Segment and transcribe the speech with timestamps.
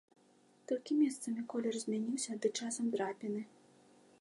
[0.69, 3.41] Толькі месцамі колер змяніўся ды часам драпіны.